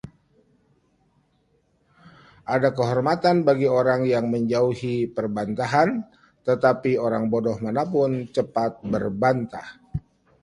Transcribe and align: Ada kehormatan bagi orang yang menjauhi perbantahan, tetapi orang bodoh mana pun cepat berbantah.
Ada 2.55 2.69
kehormatan 2.77 3.35
bagi 3.47 3.67
orang 3.79 4.01
yang 4.13 4.25
menjauhi 4.33 4.95
perbantahan, 5.15 5.89
tetapi 6.47 6.91
orang 7.07 7.23
bodoh 7.33 7.57
mana 7.65 7.83
pun 7.93 8.11
cepat 8.35 8.71
berbantah. 8.93 9.67